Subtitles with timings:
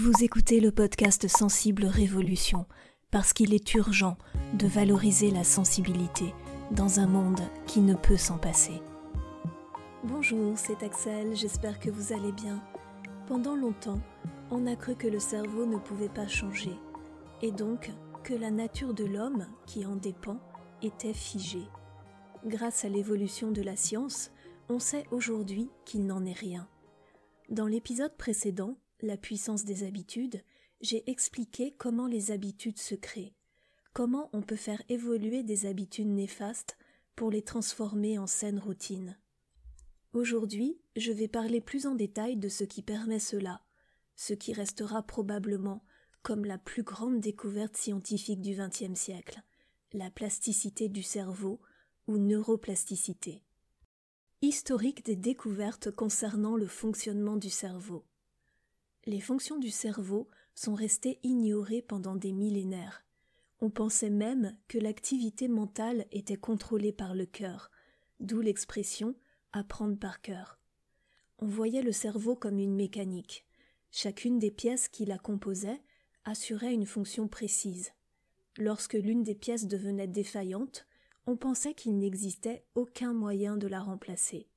[0.00, 2.66] Vous écoutez le podcast Sensible Révolution
[3.10, 4.16] parce qu'il est urgent
[4.54, 6.32] de valoriser la sensibilité
[6.70, 8.80] dans un monde qui ne peut s'en passer.
[10.04, 12.62] Bonjour, c'est Axel, j'espère que vous allez bien.
[13.26, 13.98] Pendant longtemps,
[14.52, 16.78] on a cru que le cerveau ne pouvait pas changer,
[17.42, 17.90] et donc
[18.22, 20.38] que la nature de l'homme, qui en dépend,
[20.80, 21.66] était figée.
[22.46, 24.30] Grâce à l'évolution de la science,
[24.68, 26.68] on sait aujourd'hui qu'il n'en est rien.
[27.48, 30.42] Dans l'épisode précédent, La puissance des habitudes,
[30.80, 33.34] j'ai expliqué comment les habitudes se créent,
[33.92, 36.76] comment on peut faire évoluer des habitudes néfastes
[37.14, 39.16] pour les transformer en saines routines.
[40.12, 43.62] Aujourd'hui, je vais parler plus en détail de ce qui permet cela,
[44.16, 45.84] ce qui restera probablement
[46.22, 49.42] comme la plus grande découverte scientifique du XXe siècle,
[49.92, 51.60] la plasticité du cerveau
[52.08, 53.44] ou neuroplasticité.
[54.42, 58.04] Historique des découvertes concernant le fonctionnement du cerveau.
[59.08, 63.06] Les fonctions du cerveau sont restées ignorées pendant des millénaires.
[63.62, 67.70] On pensait même que l'activité mentale était contrôlée par le cœur,
[68.20, 69.14] d'où l'expression
[69.50, 70.60] apprendre par cœur.
[71.38, 73.46] On voyait le cerveau comme une mécanique.
[73.90, 75.80] Chacune des pièces qui la composaient
[76.26, 77.92] assurait une fonction précise.
[78.58, 80.86] Lorsque l'une des pièces devenait défaillante,
[81.24, 84.50] on pensait qu'il n'existait aucun moyen de la remplacer.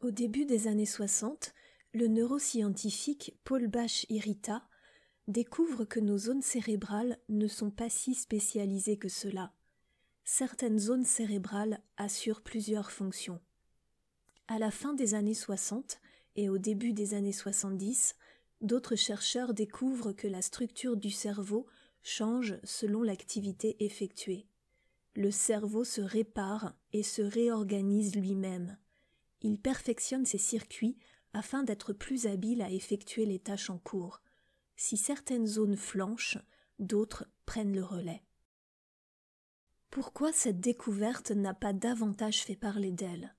[0.00, 1.54] Au début des années 60,
[1.96, 4.62] le neuroscientifique Paul Bach-Irita
[5.28, 9.52] découvre que nos zones cérébrales ne sont pas si spécialisées que cela.
[10.24, 13.40] Certaines zones cérébrales assurent plusieurs fonctions.
[14.46, 15.98] À la fin des années 60
[16.36, 18.14] et au début des années 70,
[18.60, 21.66] d'autres chercheurs découvrent que la structure du cerveau
[22.02, 24.46] change selon l'activité effectuée
[25.16, 28.76] le cerveau se répare et se réorganise lui-même.
[29.40, 30.98] Il perfectionne ses circuits
[31.36, 34.22] afin d'être plus habile à effectuer les tâches en cours.
[34.74, 36.38] Si certaines zones flanchent,
[36.78, 38.22] d'autres prennent le relais.
[39.90, 43.34] Pourquoi cette découverte n'a pas davantage fait parler d'elle?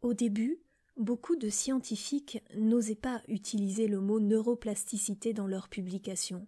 [0.00, 0.62] Au début,
[0.96, 6.46] beaucoup de scientifiques n'osaient pas utiliser le mot neuroplasticité dans leurs publications.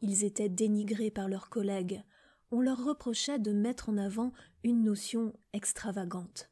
[0.00, 2.02] Ils étaient dénigrés par leurs collègues,
[2.50, 4.32] on leur reprochait de mettre en avant
[4.64, 6.50] une notion extravagante.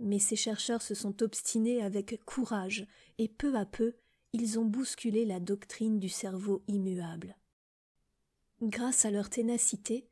[0.00, 2.86] Mais ces chercheurs se sont obstinés avec courage,
[3.18, 3.94] et peu à peu
[4.32, 7.36] ils ont bousculé la doctrine du cerveau immuable.
[8.62, 10.06] Grâce à leur ténacité,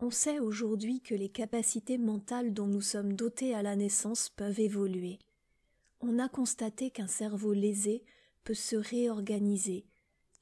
[0.00, 4.60] on sait aujourd'hui que les capacités mentales dont nous sommes dotés à la naissance peuvent
[4.60, 5.18] évoluer.
[6.00, 8.04] On a constaté qu'un cerveau lésé
[8.44, 9.86] peut se réorganiser,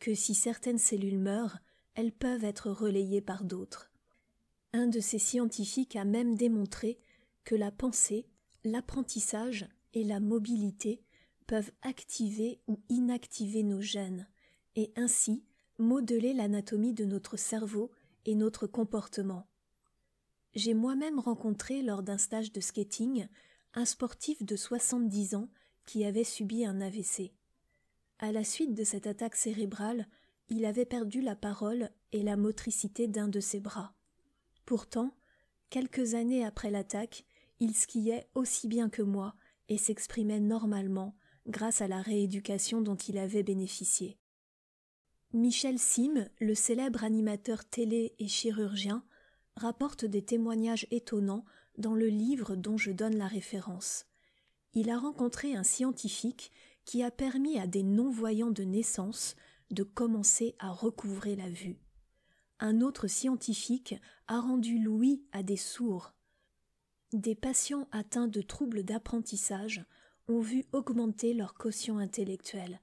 [0.01, 1.59] que si certaines cellules meurent,
[1.95, 3.91] elles peuvent être relayées par d'autres.
[4.73, 6.99] Un de ces scientifiques a même démontré
[7.45, 8.27] que la pensée,
[8.65, 11.03] l'apprentissage et la mobilité
[11.47, 14.29] peuvent activer ou inactiver nos gènes,
[14.77, 15.45] et ainsi
[15.79, 17.91] modeler l'anatomie de notre cerveau
[18.25, 19.47] et notre comportement.
[20.55, 23.27] J'ai moi-même rencontré lors d'un stage de skating
[23.75, 25.49] un sportif de 70 ans
[25.87, 27.33] qui avait subi un AVC.
[28.19, 30.07] À la suite de cette attaque cérébrale,
[30.49, 33.95] il avait perdu la parole et la motricité d'un de ses bras.
[34.67, 35.17] Pourtant,
[35.71, 37.25] quelques années après l'attaque,
[37.63, 39.37] il skiait aussi bien que moi
[39.69, 41.15] et s'exprimait normalement
[41.47, 44.19] grâce à la rééducation dont il avait bénéficié.
[45.33, 49.05] Michel Sim, le célèbre animateur télé et chirurgien,
[49.55, 51.45] rapporte des témoignages étonnants
[51.79, 54.07] dans le livre dont je donne la référence.
[54.75, 56.51] Il a rencontré un scientifique
[56.85, 59.37] qui a permis à des non-voyants de naissance
[59.71, 61.79] de commencer à recouvrer la vue
[62.63, 63.97] un autre scientifique
[64.29, 66.15] a rendu l'ouïe à des sourds.
[67.13, 69.85] Des patients atteints de troubles d'apprentissage
[70.29, 72.81] ont vu augmenter leur quotient intellectuel.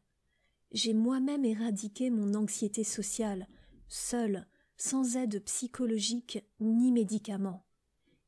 [0.72, 3.48] J'ai moi-même éradiqué mon anxiété sociale,
[3.88, 4.46] seul,
[4.78, 7.66] sans aide psychologique ni médicaments.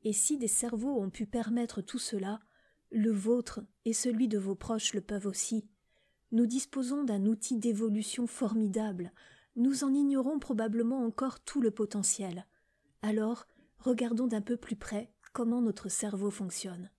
[0.04, 2.40] Et si des cerveaux ont pu permettre tout cela,
[2.90, 5.70] le vôtre et celui de vos proches le peuvent aussi.
[6.32, 9.14] Nous disposons d'un outil d'évolution formidable,
[9.56, 12.48] nous en ignorons probablement encore tout le potentiel.
[13.04, 13.46] Alors,
[13.78, 16.90] regardons d'un peu plus près comment notre cerveau fonctionne.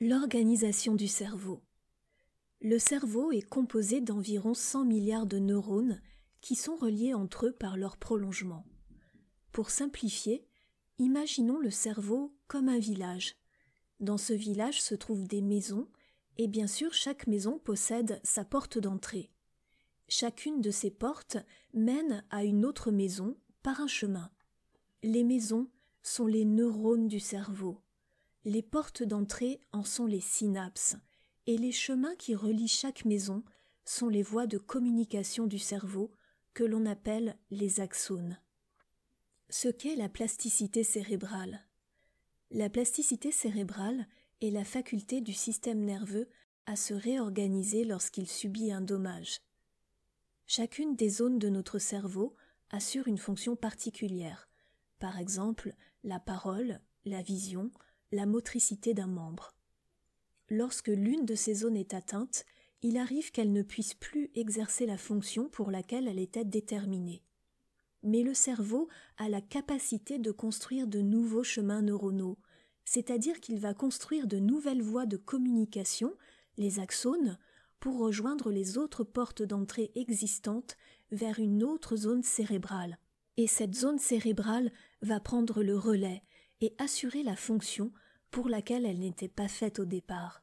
[0.00, 1.62] L'organisation du cerveau.
[2.60, 6.00] Le cerveau est composé d'environ 100 milliards de neurones
[6.40, 8.64] qui sont reliés entre eux par leur prolongement.
[9.52, 10.46] Pour simplifier,
[10.98, 13.36] imaginons le cerveau comme un village.
[14.00, 15.88] Dans ce village se trouvent des maisons,
[16.38, 19.30] et bien sûr chaque maison possède sa porte d'entrée.
[20.08, 21.36] Chacune de ces portes
[21.74, 24.30] mène à une autre maison par un chemin.
[25.02, 25.68] Les maisons
[26.02, 27.80] sont les neurones du cerveau.
[28.44, 30.96] Les portes d'entrée en sont les synapses,
[31.46, 33.44] et les chemins qui relient chaque maison
[33.84, 36.12] sont les voies de communication du cerveau
[36.54, 38.38] que l'on appelle les axones.
[39.48, 41.66] Ce qu'est la plasticité cérébrale?
[42.50, 44.06] La plasticité cérébrale
[44.40, 46.28] est la faculté du système nerveux
[46.66, 49.40] à se réorganiser lorsqu'il subit un dommage.
[50.46, 52.36] Chacune des zones de notre cerveau
[52.70, 54.48] assure une fonction particulière,
[54.98, 57.70] par exemple la parole, la vision,
[58.10, 59.54] la motricité d'un membre.
[60.48, 62.44] Lorsque l'une de ces zones est atteinte,
[62.82, 67.22] il arrive qu'elle ne puisse plus exercer la fonction pour laquelle elle était déterminée.
[68.02, 72.38] Mais le cerveau a la capacité de construire de nouveaux chemins neuronaux,
[72.84, 76.16] c'est-à-dire qu'il va construire de nouvelles voies de communication,
[76.58, 77.38] les axones,
[77.78, 80.76] pour rejoindre les autres portes d'entrée existantes
[81.12, 82.98] vers une autre zone cérébrale.
[83.36, 86.22] Et cette zone cérébrale va prendre le relais
[86.60, 87.92] et assurer la fonction
[88.30, 90.42] pour laquelle elle n'était pas faite au départ.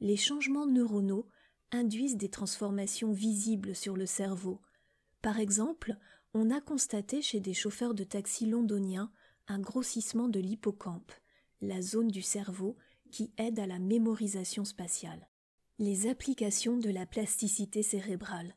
[0.00, 1.28] Les changements neuronaux
[1.72, 4.60] induisent des transformations visibles sur le cerveau.
[5.22, 5.96] Par exemple,
[6.34, 9.10] on a constaté chez des chauffeurs de taxi londoniens
[9.48, 11.12] un grossissement de l'hippocampe,
[11.60, 12.76] la zone du cerveau
[13.10, 15.28] qui aide à la mémorisation spatiale.
[15.78, 18.54] Les applications de la plasticité cérébrale.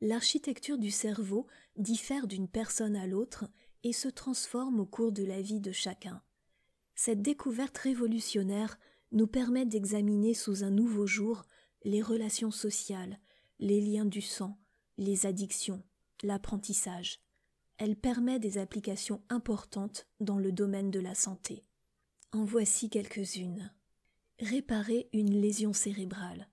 [0.00, 1.46] L'architecture du cerveau
[1.76, 3.46] diffère d'une personne à l'autre
[3.82, 6.22] et se transforme au cours de la vie de chacun.
[6.94, 8.78] Cette découverte révolutionnaire
[9.12, 11.44] nous permet d'examiner sous un nouveau jour
[11.84, 13.18] les relations sociales,
[13.58, 14.58] les liens du sang,
[14.96, 15.82] les addictions,
[16.22, 17.20] l'apprentissage.
[17.76, 21.64] Elle permet des applications importantes dans le domaine de la santé.
[22.32, 23.72] En voici quelques-unes.
[24.40, 26.48] Réparer une lésion cérébrale.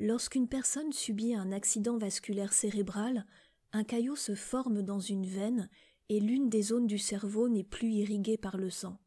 [0.00, 3.26] Lorsqu'une personne subit un accident vasculaire cérébral,
[3.72, 5.68] un caillot se forme dans une veine
[6.08, 8.98] et l'une des zones du cerveau n'est plus irriguée par le sang.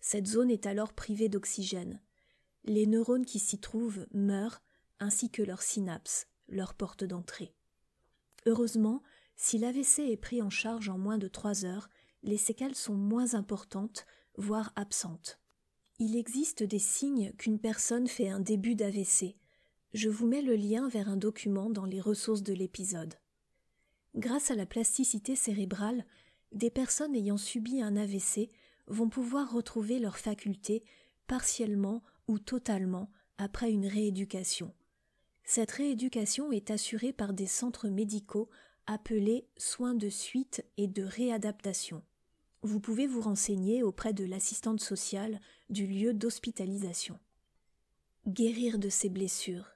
[0.00, 2.00] Cette zone est alors privée d'oxygène.
[2.64, 4.62] Les neurones qui s'y trouvent meurent
[4.98, 7.54] ainsi que leurs synapses, leur porte d'entrée.
[8.46, 9.02] Heureusement,
[9.36, 11.90] si l'AVC est pris en charge en moins de trois heures,
[12.22, 14.06] les séquelles sont moins importantes,
[14.36, 15.38] voire absentes.
[15.98, 19.36] Il existe des signes qu'une personne fait un début d'AVC.
[19.92, 23.14] Je vous mets le lien vers un document dans les ressources de l'épisode.
[24.14, 26.04] Grâce à la plasticité cérébrale,
[26.52, 28.50] des personnes ayant subi un AVC
[28.86, 30.84] vont pouvoir retrouver leurs facultés
[31.26, 34.72] partiellement ou totalement après une rééducation.
[35.42, 38.48] Cette rééducation est assurée par des centres médicaux
[38.86, 42.04] appelés soins de suite et de réadaptation.
[42.62, 47.18] Vous pouvez vous renseigner auprès de l'assistante sociale du lieu d'hospitalisation.
[48.28, 49.72] Guérir de ces blessures.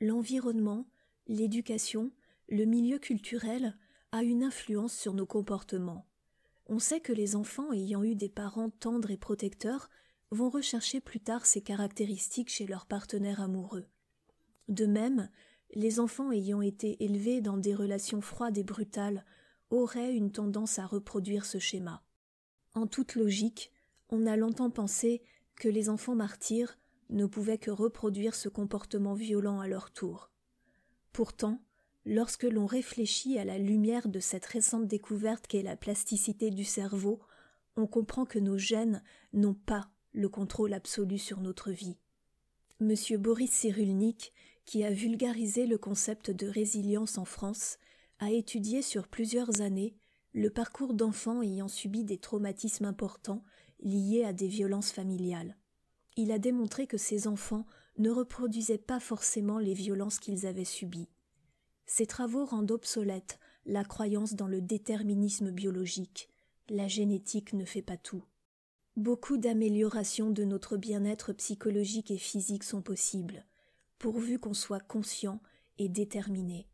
[0.00, 0.86] L'environnement,
[1.26, 2.10] l'éducation,
[2.48, 3.76] le milieu culturel
[4.12, 6.06] a une influence sur nos comportements.
[6.66, 9.90] On sait que les enfants ayant eu des parents tendres et protecteurs
[10.30, 13.86] vont rechercher plus tard ces caractéristiques chez leurs partenaires amoureux.
[14.68, 15.28] De même,
[15.74, 19.26] les enfants ayant été élevés dans des relations froides et brutales
[19.68, 22.02] auraient une tendance à reproduire ce schéma.
[22.74, 23.70] En toute logique,
[24.08, 25.22] on a longtemps pensé
[25.56, 26.78] que les enfants martyrs
[27.10, 30.30] ne pouvaient que reproduire ce comportement violent à leur tour.
[31.12, 31.62] Pourtant,
[32.04, 37.20] lorsque l'on réfléchit à la lumière de cette récente découverte qu'est la plasticité du cerveau,
[37.76, 39.02] on comprend que nos gènes
[39.32, 41.98] n'ont pas le contrôle absolu sur notre vie.
[42.80, 42.94] M.
[43.18, 44.32] Boris Cyrulnik
[44.70, 47.78] qui a vulgarisé le concept de résilience en France,
[48.20, 49.96] a étudié sur plusieurs années
[50.32, 53.42] le parcours d'enfants ayant subi des traumatismes importants
[53.80, 55.56] liés à des violences familiales.
[56.20, 57.64] Il a démontré que ces enfants
[57.96, 61.08] ne reproduisaient pas forcément les violences qu'ils avaient subies.
[61.86, 66.28] Ces travaux rendent obsolète la croyance dans le déterminisme biologique.
[66.68, 68.22] La génétique ne fait pas tout.
[68.96, 73.46] Beaucoup d'améliorations de notre bien-être psychologique et physique sont possibles
[73.98, 75.40] pourvu qu'on soit conscient
[75.78, 76.66] et déterminé.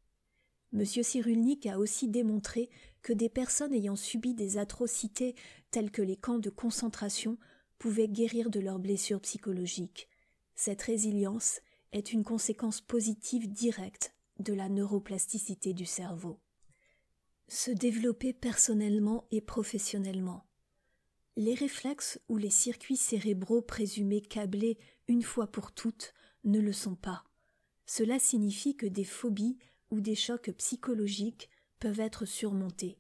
[0.73, 0.85] M.
[0.85, 2.69] Cyrulnik a aussi démontré
[3.03, 5.37] que des personnes ayant subi des atrocités
[5.71, 7.39] telles que les camps de concentration
[7.79, 10.09] pouvaient guérir de leurs blessures psychologiques.
[10.55, 11.61] Cette résilience
[11.93, 16.39] est une conséquence positive directe de la neuroplasticité du cerveau.
[17.49, 20.45] Se développer personnellement et professionnellement.
[21.37, 26.15] Les réflexes ou les circuits cérébraux présumés câblés une fois pour toutes
[26.45, 27.25] ne le sont pas.
[27.85, 29.59] Cela signifie que des phobies
[29.91, 32.99] ou des chocs psychologiques peuvent être surmontés.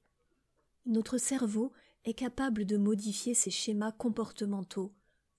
[0.85, 1.73] Notre cerveau
[2.07, 4.95] est capable de modifier ces schémas comportementaux.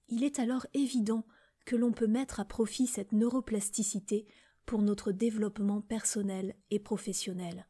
[0.10, 1.26] Il est alors évident
[1.66, 4.28] que l'on peut mettre à profit cette neuroplasticité
[4.66, 7.68] pour notre développement personnel et professionnel.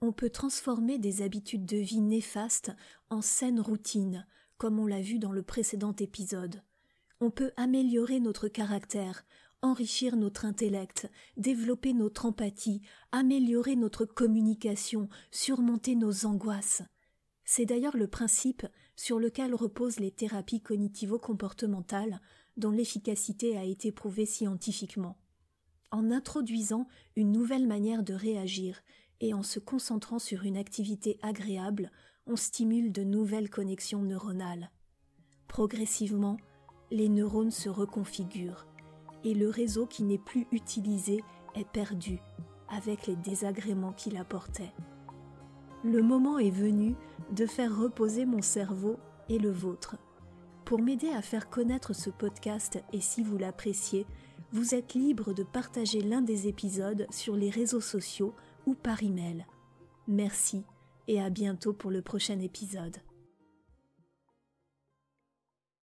[0.00, 2.72] On peut transformer des habitudes de vie néfastes
[3.08, 4.26] en saines routines,
[4.58, 6.62] comme on l'a vu dans le précédent épisode.
[7.20, 9.24] On peut améliorer notre caractère
[9.62, 12.82] enrichir notre intellect, développer notre empathie,
[13.12, 16.82] améliorer notre communication, surmonter nos angoisses.
[17.50, 22.20] C'est d'ailleurs le principe sur lequel reposent les thérapies cognitivo-comportementales,
[22.58, 25.16] dont l'efficacité a été prouvée scientifiquement.
[25.90, 26.86] En introduisant
[27.16, 28.82] une nouvelle manière de réagir
[29.22, 31.90] et en se concentrant sur une activité agréable,
[32.26, 34.70] on stimule de nouvelles connexions neuronales.
[35.46, 36.36] Progressivement,
[36.90, 38.66] les neurones se reconfigurent
[39.24, 41.24] et le réseau qui n'est plus utilisé
[41.54, 42.20] est perdu
[42.68, 44.74] avec les désagréments qu'il apportait.
[45.84, 46.94] Le moment est venu
[47.32, 48.96] de faire reposer mon cerveau
[49.28, 49.96] et le vôtre.
[50.64, 54.06] Pour m'aider à faire connaître ce podcast et si vous l'appréciez,
[54.52, 58.34] vous êtes libre de partager l'un des épisodes sur les réseaux sociaux
[58.66, 59.46] ou par email.
[60.08, 60.64] Merci
[61.06, 62.96] et à bientôt pour le prochain épisode.